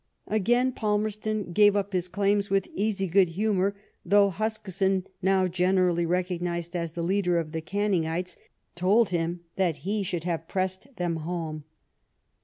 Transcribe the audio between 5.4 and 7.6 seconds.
generally recognised as the leader of